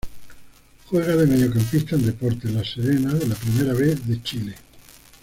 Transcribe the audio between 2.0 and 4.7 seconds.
Deportes La Serena de la Primera B de Chile.